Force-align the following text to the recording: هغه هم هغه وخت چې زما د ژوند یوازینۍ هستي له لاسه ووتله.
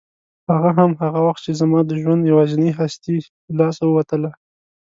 هغه 0.51 0.69
هم 0.77 0.91
هغه 1.03 1.19
وخت 1.27 1.41
چې 1.45 1.51
زما 1.61 1.79
د 1.85 1.91
ژوند 2.01 2.29
یوازینۍ 2.31 2.71
هستي 2.79 3.17
له 3.23 3.27
لاسه 3.59 3.83
ووتله. 3.87 4.31